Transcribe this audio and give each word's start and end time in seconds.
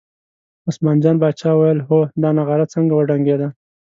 عثمان 0.69 0.97
جان 1.05 1.15
پاچا 1.23 1.49
وویل 1.55 1.79
هو 1.87 1.99
دا 2.21 2.29
نغاره 2.37 2.65
څنګه 2.73 2.93
وډنګېده. 2.95 3.47